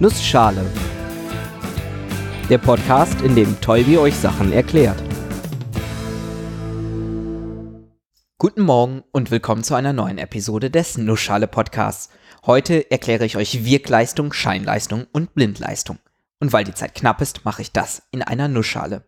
[0.00, 0.64] Nussschale.
[2.48, 5.02] Der Podcast, in dem Tolbi euch Sachen erklärt.
[8.38, 12.10] Guten Morgen und willkommen zu einer neuen Episode des Nussschale Podcasts.
[12.46, 15.98] Heute erkläre ich euch Wirkleistung, Scheinleistung und Blindleistung.
[16.38, 19.02] Und weil die Zeit knapp ist, mache ich das in einer Nussschale.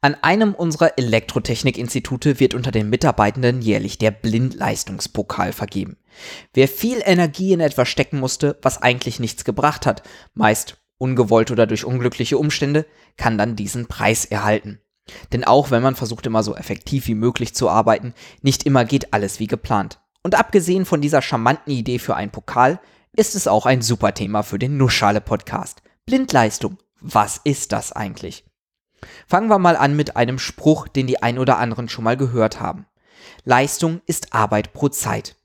[0.00, 5.96] An einem unserer Elektrotechnikinstitute wird unter den Mitarbeitenden jährlich der Blindleistungspokal vergeben.
[6.52, 10.02] Wer viel Energie in etwas stecken musste, was eigentlich nichts gebracht hat,
[10.34, 12.86] meist ungewollt oder durch unglückliche Umstände,
[13.16, 14.80] kann dann diesen Preis erhalten.
[15.32, 19.12] Denn auch wenn man versucht immer so effektiv wie möglich zu arbeiten, nicht immer geht
[19.12, 19.98] alles wie geplant.
[20.22, 22.80] Und abgesehen von dieser charmanten Idee für einen Pokal,
[23.14, 25.82] ist es auch ein super Thema für den Nussschale Podcast.
[26.06, 26.78] Blindleistung.
[27.00, 28.44] Was ist das eigentlich?
[29.26, 32.60] Fangen wir mal an mit einem Spruch, den die ein oder anderen schon mal gehört
[32.60, 32.86] haben.
[33.44, 35.36] Leistung ist Arbeit pro Zeit.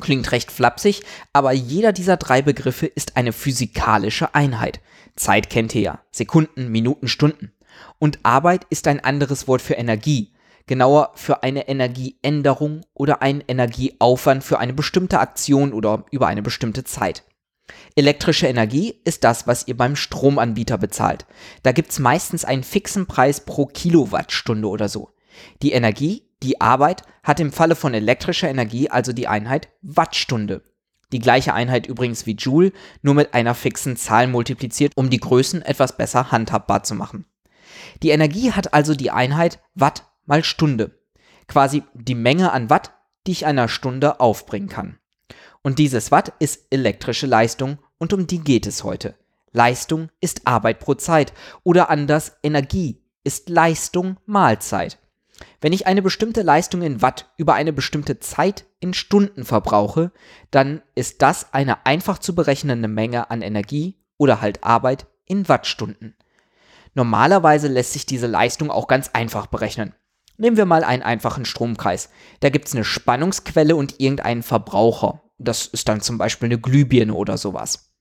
[0.00, 4.80] Klingt recht flapsig, aber jeder dieser drei Begriffe ist eine physikalische Einheit.
[5.16, 6.00] Zeit kennt ihr ja.
[6.10, 7.52] Sekunden, Minuten, Stunden.
[7.98, 10.32] Und Arbeit ist ein anderes Wort für Energie.
[10.66, 16.84] Genauer für eine Energieänderung oder einen Energieaufwand für eine bestimmte Aktion oder über eine bestimmte
[16.84, 17.24] Zeit.
[17.96, 21.26] Elektrische Energie ist das, was ihr beim Stromanbieter bezahlt.
[21.62, 25.10] Da gibt es meistens einen fixen Preis pro Kilowattstunde oder so.
[25.62, 30.62] Die Energie, die Arbeit, hat im Falle von elektrischer Energie also die Einheit Wattstunde.
[31.12, 35.62] Die gleiche Einheit übrigens wie Joule, nur mit einer fixen Zahl multipliziert, um die Größen
[35.62, 37.26] etwas besser handhabbar zu machen.
[38.02, 40.98] Die Energie hat also die Einheit Watt mal Stunde.
[41.48, 42.92] Quasi die Menge an Watt,
[43.26, 44.99] die ich einer Stunde aufbringen kann.
[45.62, 49.14] Und dieses Watt ist elektrische Leistung und um die geht es heute.
[49.52, 51.32] Leistung ist Arbeit pro Zeit
[51.64, 54.98] oder anders Energie ist Leistung mal Zeit.
[55.60, 60.12] Wenn ich eine bestimmte Leistung in Watt über eine bestimmte Zeit in Stunden verbrauche,
[60.50, 66.16] dann ist das eine einfach zu berechnende Menge an Energie oder halt Arbeit in Wattstunden.
[66.94, 69.94] Normalerweise lässt sich diese Leistung auch ganz einfach berechnen.
[70.36, 72.10] Nehmen wir mal einen einfachen Stromkreis.
[72.40, 75.22] Da gibt es eine Spannungsquelle und irgendeinen Verbraucher.
[75.40, 77.92] Das ist dann zum Beispiel eine Glühbirne oder sowas.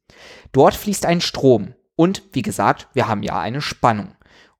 [0.51, 4.15] Dort fließt ein Strom und, wie gesagt, wir haben ja eine Spannung.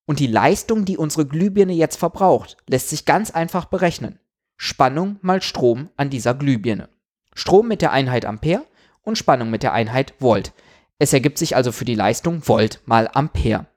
[0.05, 4.19] Und die Leistung, die unsere Glühbirne jetzt verbraucht, lässt sich ganz einfach berechnen.
[4.57, 6.89] Spannung mal Strom an dieser Glühbirne.
[7.33, 8.65] Strom mit der Einheit Ampere
[9.03, 10.53] und Spannung mit der Einheit Volt.
[10.97, 13.67] Es ergibt sich also für die Leistung Volt mal Ampere.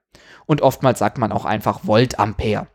[0.46, 2.68] Und oftmals sagt man auch einfach Volt Ampere.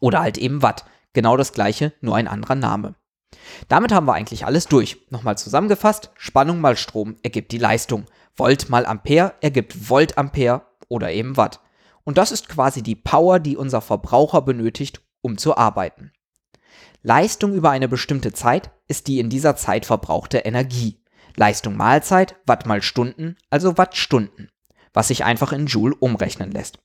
[0.00, 0.84] Oder halt eben Watt.
[1.12, 2.94] Genau das gleiche, nur ein anderer Name.
[3.68, 4.98] Damit haben wir eigentlich alles durch.
[5.10, 8.06] Nochmal zusammengefasst, Spannung mal Strom ergibt die Leistung.
[8.36, 11.60] Volt mal Ampere ergibt Voltampere oder eben Watt.
[12.04, 16.12] Und das ist quasi die Power, die unser Verbraucher benötigt, um zu arbeiten.
[17.02, 21.02] Leistung über eine bestimmte Zeit ist die in dieser Zeit verbrauchte Energie.
[21.36, 24.50] Leistung mal Zeit, Watt mal Stunden, also Wattstunden,
[24.92, 26.78] was sich einfach in Joule umrechnen lässt.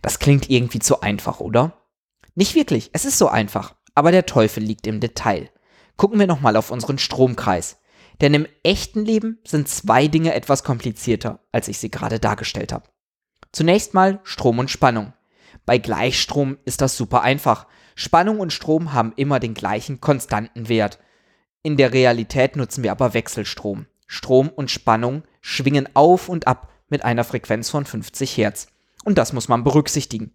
[0.00, 1.88] Das klingt irgendwie zu einfach, oder?
[2.34, 5.50] Nicht wirklich, es ist so einfach, aber der Teufel liegt im Detail.
[5.96, 7.78] Gucken wir nochmal auf unseren Stromkreis.
[8.20, 12.84] Denn im echten Leben sind zwei Dinge etwas komplizierter, als ich sie gerade dargestellt habe.
[13.52, 15.12] Zunächst mal Strom und Spannung.
[15.66, 17.66] Bei Gleichstrom ist das super einfach.
[17.94, 20.98] Spannung und Strom haben immer den gleichen konstanten Wert.
[21.62, 23.86] In der Realität nutzen wir aber Wechselstrom.
[24.06, 28.68] Strom und Spannung schwingen auf und ab mit einer Frequenz von 50 Hertz.
[29.04, 30.32] Und das muss man berücksichtigen.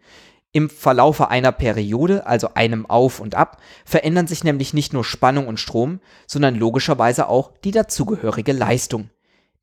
[0.54, 5.48] Im Verlaufe einer Periode, also einem Auf und Ab, verändern sich nämlich nicht nur Spannung
[5.48, 9.10] und Strom, sondern logischerweise auch die dazugehörige Leistung.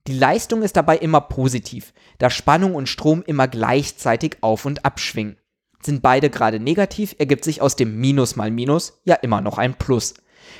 [0.07, 5.39] Die Leistung ist dabei immer positiv, da Spannung und Strom immer gleichzeitig auf und abschwingen.
[5.83, 9.75] Sind beide gerade negativ, ergibt sich aus dem Minus mal Minus ja immer noch ein
[9.75, 10.15] Plus.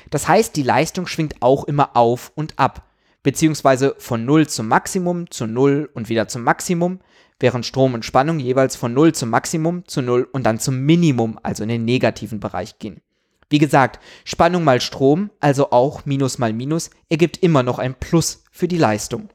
[0.09, 2.89] Das heißt, die Leistung schwingt auch immer auf und ab,
[3.21, 6.99] beziehungsweise von 0 zum Maximum zu 0 und wieder zum Maximum,
[7.39, 11.39] während Strom und Spannung jeweils von 0 zum Maximum zu 0 und dann zum Minimum,
[11.43, 13.01] also in den negativen Bereich gehen.
[13.49, 18.43] Wie gesagt, Spannung mal Strom, also auch Minus mal Minus, ergibt immer noch ein Plus
[18.51, 19.29] für die Leistung.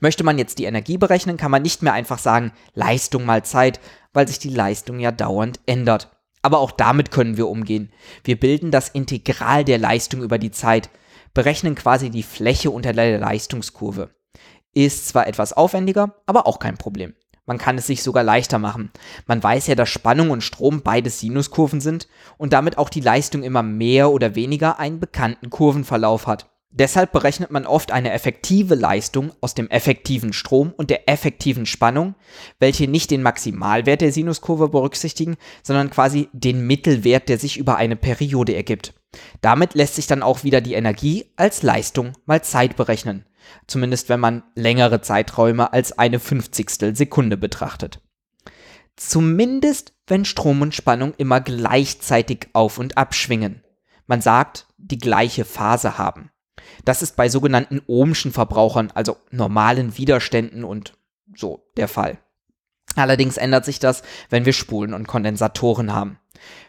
[0.00, 3.80] Möchte man jetzt die Energie berechnen, kann man nicht mehr einfach sagen Leistung mal Zeit,
[4.12, 6.10] weil sich die Leistung ja dauernd ändert.
[6.42, 7.92] Aber auch damit können wir umgehen.
[8.24, 10.90] Wir bilden das Integral der Leistung über die Zeit,
[11.34, 14.10] berechnen quasi die Fläche unter der Leistungskurve.
[14.74, 17.14] Ist zwar etwas aufwendiger, aber auch kein Problem.
[17.44, 18.90] Man kann es sich sogar leichter machen.
[19.26, 22.06] Man weiß ja, dass Spannung und Strom beides Sinuskurven sind
[22.38, 26.48] und damit auch die Leistung immer mehr oder weniger einen bekannten Kurvenverlauf hat.
[26.70, 32.14] Deshalb berechnet man oft eine effektive Leistung aus dem effektiven Strom und der effektiven Spannung,
[32.60, 37.96] welche nicht den Maximalwert der Sinuskurve berücksichtigen, sondern quasi den Mittelwert, der sich über eine
[37.96, 38.94] Periode ergibt.
[39.40, 43.26] Damit lässt sich dann auch wieder die Energie als Leistung mal Zeit berechnen.
[43.66, 48.00] Zumindest wenn man längere Zeiträume als eine Fünfzigstel Sekunde betrachtet.
[48.96, 53.62] Zumindest wenn Strom und Spannung immer gleichzeitig auf und abschwingen.
[54.06, 56.30] Man sagt, die gleiche Phase haben.
[56.84, 60.94] Das ist bei sogenannten ohmschen Verbrauchern, also normalen Widerständen und
[61.34, 62.18] so der Fall.
[62.94, 66.18] Allerdings ändert sich das, wenn wir Spulen und Kondensatoren haben.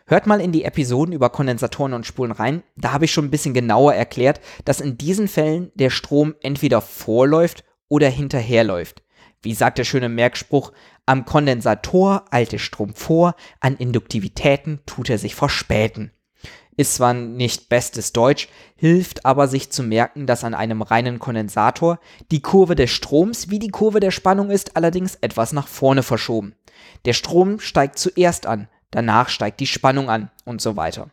[0.06, 3.32] Hört mal in die Episoden über Kondensatoren und Spulen rein, da habe ich schon ein
[3.32, 9.04] bisschen genauer erklärt, dass in diesen Fällen der Strom entweder vorläuft oder hinterherläuft.
[9.42, 10.72] Wie sagt der schöne Merkspruch,
[11.06, 16.12] am Kondensator eilte Strom vor, an Induktivitäten tut er sich verspäten.
[16.76, 22.00] Ist zwar nicht bestes Deutsch, hilft aber sich zu merken, dass an einem reinen Kondensator
[22.32, 26.56] die Kurve des Stroms wie die Kurve der Spannung ist, allerdings etwas nach vorne verschoben.
[27.06, 31.10] Der Strom steigt zuerst an, danach steigt die Spannung an und so weiter.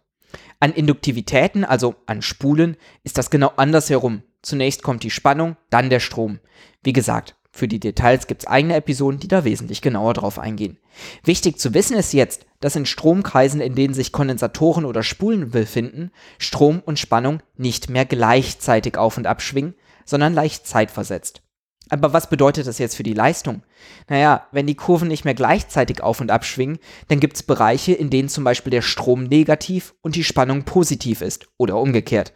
[0.61, 4.23] An Induktivitäten, also an Spulen, ist das genau andersherum.
[4.43, 6.39] Zunächst kommt die Spannung, dann der Strom.
[6.83, 10.79] Wie gesagt, für die Details gibt es eigene Episoden, die da wesentlich genauer drauf eingehen.
[11.25, 16.13] Wichtig zu wissen ist jetzt, dass in Stromkreisen, in denen sich Kondensatoren oder Spulen befinden,
[16.39, 19.75] Strom und Spannung nicht mehr gleichzeitig auf und abschwingen,
[20.05, 21.43] sondern leicht zeitversetzt.
[21.91, 23.63] Aber was bedeutet das jetzt für die Leistung?
[24.09, 26.79] Naja, wenn die Kurven nicht mehr gleichzeitig auf und abschwingen,
[27.09, 31.21] dann gibt es Bereiche, in denen zum Beispiel der Strom negativ und die Spannung positiv
[31.21, 32.33] ist oder umgekehrt.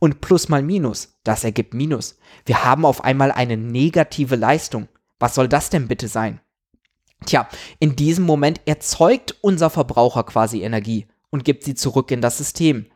[0.00, 2.18] Und Plus mal Minus, das ergibt Minus.
[2.44, 4.88] Wir haben auf einmal eine negative Leistung.
[5.18, 6.40] Was soll das denn bitte sein?
[7.24, 7.48] Tja,
[7.78, 12.86] in diesem Moment erzeugt unser Verbraucher quasi Energie und gibt sie zurück in das System.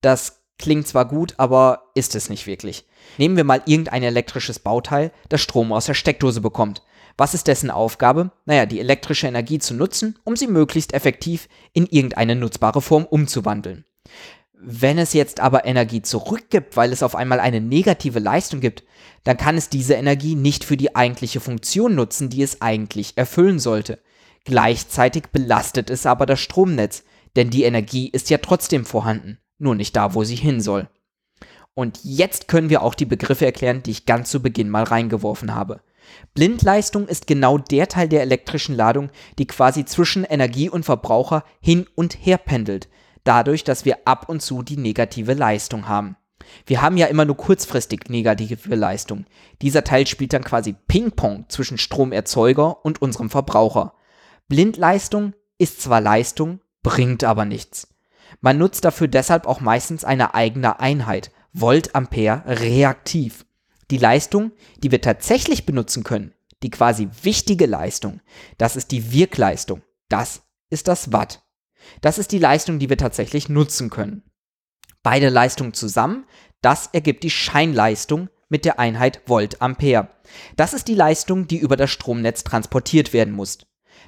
[0.00, 2.84] Das Klingt zwar gut, aber ist es nicht wirklich.
[3.18, 6.82] Nehmen wir mal irgendein elektrisches Bauteil, das Strom aus der Steckdose bekommt.
[7.16, 8.30] Was ist dessen Aufgabe?
[8.44, 13.84] Naja, die elektrische Energie zu nutzen, um sie möglichst effektiv in irgendeine nutzbare Form umzuwandeln.
[14.54, 18.84] Wenn es jetzt aber Energie zurückgibt, weil es auf einmal eine negative Leistung gibt,
[19.24, 23.58] dann kann es diese Energie nicht für die eigentliche Funktion nutzen, die es eigentlich erfüllen
[23.58, 23.98] sollte.
[24.44, 27.02] Gleichzeitig belastet es aber das Stromnetz,
[27.34, 30.88] denn die Energie ist ja trotzdem vorhanden nur nicht da, wo sie hin soll.
[31.74, 35.54] Und jetzt können wir auch die Begriffe erklären, die ich ganz zu Beginn mal reingeworfen
[35.54, 35.80] habe.
[36.34, 41.86] Blindleistung ist genau der Teil der elektrischen Ladung, die quasi zwischen Energie und Verbraucher hin
[41.94, 42.88] und her pendelt,
[43.24, 46.16] dadurch, dass wir ab und zu die negative Leistung haben.
[46.66, 49.26] Wir haben ja immer nur kurzfristig negative Leistung.
[49.62, 53.94] Dieser Teil spielt dann quasi Ping-Pong zwischen Stromerzeuger und unserem Verbraucher.
[54.48, 57.91] Blindleistung ist zwar Leistung, bringt aber nichts.
[58.40, 63.44] Man nutzt dafür deshalb auch meistens eine eigene Einheit, Volt Ampere reaktiv.
[63.90, 64.52] Die Leistung,
[64.82, 66.32] die wir tatsächlich benutzen können,
[66.62, 68.20] die quasi wichtige Leistung,
[68.56, 69.82] das ist die Wirkleistung.
[70.08, 71.42] Das ist das Watt.
[72.00, 74.22] Das ist die Leistung, die wir tatsächlich nutzen können.
[75.02, 76.26] Beide Leistungen zusammen,
[76.60, 80.08] das ergibt die Scheinleistung mit der Einheit Volt Ampere.
[80.56, 83.58] Das ist die Leistung, die über das Stromnetz transportiert werden muss.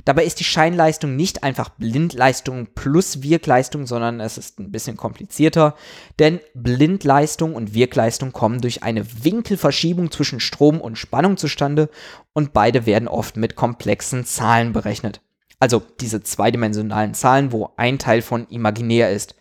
[0.04, 5.74] Dabei ist die Scheinleistung nicht einfach Blindleistung plus Wirkleistung, sondern es ist ein bisschen komplizierter,
[6.18, 11.88] denn Blindleistung und Wirkleistung kommen durch eine Winkelverschiebung zwischen Strom und Spannung zustande
[12.32, 15.20] und beide werden oft mit komplexen Zahlen berechnet.
[15.60, 19.36] Also diese zweidimensionalen Zahlen, wo ein Teil von imaginär ist.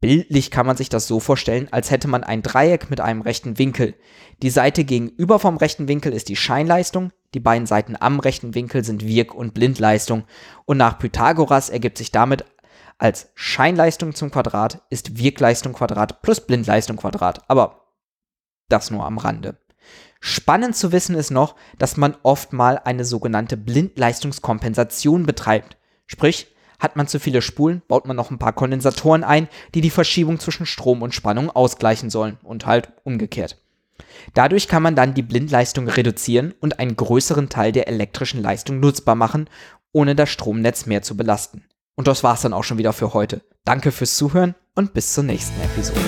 [0.00, 3.58] Bildlich kann man sich das so vorstellen, als hätte man ein Dreieck mit einem rechten
[3.58, 3.94] Winkel.
[4.42, 8.84] Die Seite gegenüber vom rechten Winkel ist die Scheinleistung, die beiden Seiten am rechten Winkel
[8.84, 10.24] sind Wirk- und Blindleistung
[10.64, 12.44] und nach Pythagoras ergibt sich damit
[12.98, 17.42] als Scheinleistung zum Quadrat ist Wirkleistung Quadrat plus Blindleistung Quadrat.
[17.48, 17.90] Aber
[18.68, 19.58] das nur am Rande.
[20.20, 25.76] Spannend zu wissen ist noch, dass man oft mal eine sogenannte Blindleistungskompensation betreibt.
[26.06, 29.90] Sprich, hat man zu viele Spulen, baut man noch ein paar Kondensatoren ein, die die
[29.90, 33.63] Verschiebung zwischen Strom und Spannung ausgleichen sollen und halt umgekehrt.
[34.34, 39.14] Dadurch kann man dann die Blindleistung reduzieren und einen größeren Teil der elektrischen Leistung nutzbar
[39.14, 39.48] machen,
[39.92, 41.64] ohne das Stromnetz mehr zu belasten.
[41.94, 43.42] Und das war's dann auch schon wieder für heute.
[43.64, 46.00] Danke fürs Zuhören und bis zur nächsten Episode.